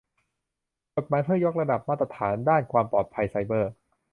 [0.95, 3.71] กฎหมายเพื่อยกระดับมาตรฐานด้านความปลอดภัยไซเบอร์